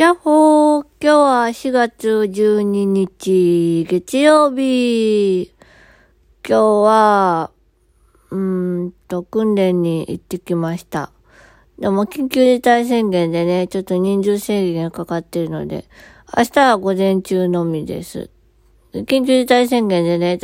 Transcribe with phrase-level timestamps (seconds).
[0.00, 5.52] やっほー今日は4月12日、月曜日。
[6.42, 7.50] 今日は、
[8.30, 11.12] うーんと、訓練に行ってきました。
[11.78, 15.84] でも、緊急事態宣言でね、ちょっと人数制限がかかってるので、
[16.34, 18.30] 明日は午前中のみです。
[18.94, 20.38] 緊急事態宣言でね、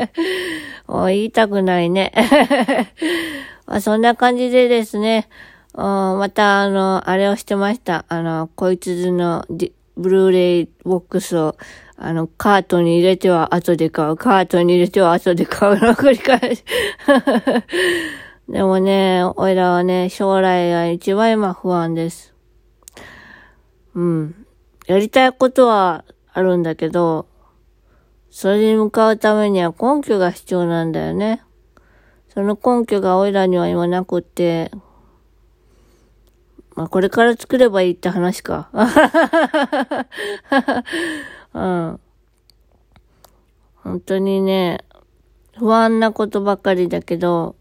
[0.88, 2.10] もう言いたくないね。
[3.68, 5.28] まあ、そんな感じでですね、
[5.82, 8.06] また、あの、あれをしてました。
[8.08, 9.44] あの、こいつの
[9.96, 11.56] ブルーレイボックスを、
[11.96, 14.16] あの、カートに入れては後で買う。
[14.16, 16.64] カートに入れては後で買うの繰り返し。
[18.48, 22.34] でもね、おいらはね、将来が一番今不安です。
[23.94, 24.46] うん。
[24.86, 27.26] やりたいことはあるんだけど、
[28.30, 31.42] それに向かうためには根拠が必要なんだよね。
[32.28, 34.70] その根拠がおいらには今なくって、
[36.76, 38.68] まあ、これから作ればいいって話か。
[41.54, 42.00] うん。
[43.76, 44.84] 本当にね、
[45.56, 47.56] 不安なことばかりだけど、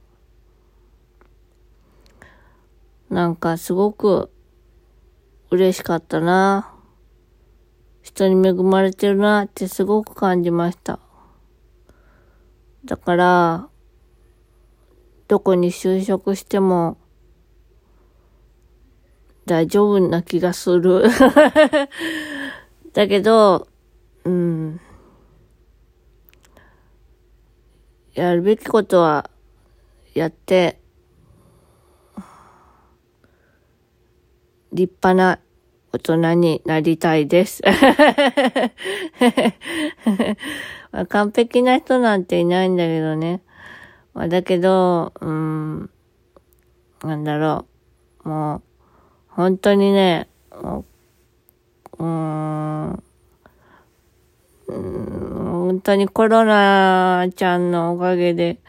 [3.09, 4.29] なんかすごく
[5.49, 6.73] 嬉しかったな。
[8.01, 10.99] 人に恵まれてるなってすごく感じました。
[12.83, 13.69] だから、
[15.29, 16.97] どこに就職しても
[19.45, 21.03] 大丈夫な気がする。
[22.93, 23.67] だけど、
[24.23, 24.79] うん。
[28.13, 29.29] やるべきことは
[30.13, 30.79] やって、
[34.71, 35.39] 立派な
[35.91, 37.61] 大人になりたいです。
[41.09, 43.41] 完璧な人なんていないんだけどね。
[44.13, 45.89] まあ、だけど、うん、
[47.03, 47.65] なんだろ
[48.23, 48.29] う。
[48.29, 48.61] もう、
[49.35, 58.59] 本当にね、う、うーん、うーん本当にコロナちゃんのおかげで、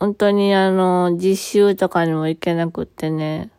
[0.00, 3.50] 本当にあの、実習とかにも行けなくってね。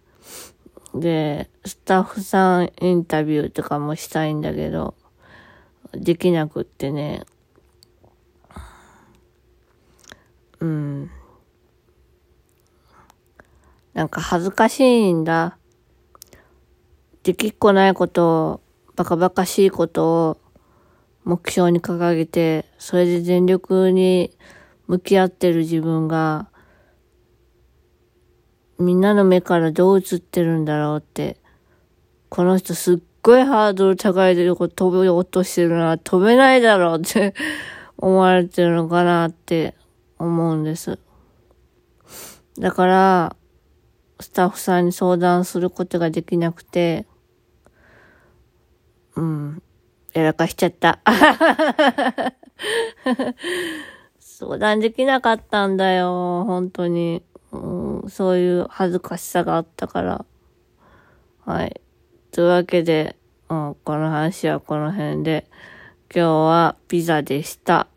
[0.95, 4.95] で、スタッフさんインタビューとかもしたいんだけど、
[5.93, 7.25] できなくってね。
[10.59, 11.11] うん。
[13.93, 15.57] なんか恥ずかしいんだ。
[17.23, 18.61] できっこないことを、
[18.95, 20.37] バカバカしいことを
[21.23, 24.31] 目標に掲げて、それで全力に
[24.87, 26.49] 向き合ってる自分が、
[28.79, 31.37] みんなの目からどう映ってるんだろうって、
[32.29, 37.33] この人すっごいハードル高いとこ飛び落としてるな、飛べないだろうって
[37.97, 39.75] 思われてるのかなって
[40.19, 40.99] 思うんです。
[42.59, 43.35] だから、
[44.23, 47.05] スタッフさんに相談することができなくて、
[49.15, 49.61] うん、
[50.13, 51.01] やらかしちゃった。
[54.17, 57.21] 相談できなかったんだよ、本当に。
[57.51, 60.25] うん、そういう恥ずかしさがあったから。
[61.45, 61.81] はい。
[62.31, 63.17] というわけで、
[63.49, 65.49] うん、この話はこの辺で、
[66.15, 67.87] 今日はピザでした。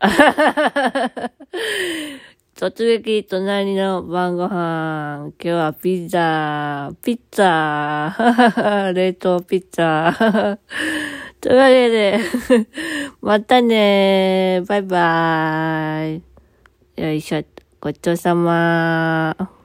[2.57, 5.31] 突撃隣の晩ご飯。
[5.39, 10.57] 今日はピザ、ピッツァ、 冷凍ピッツァ。
[11.39, 12.19] というわけで、
[13.21, 16.21] またねバイバー
[16.97, 17.03] イ。
[17.03, 17.43] よいしょ。
[17.79, 19.56] ごちそうさま